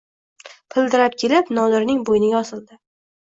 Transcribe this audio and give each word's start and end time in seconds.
Pildirab 0.75 1.17
kelib 1.23 1.51
Nodirning 1.59 2.01
bo‘yniga 2.09 2.41
osildi. 2.41 2.81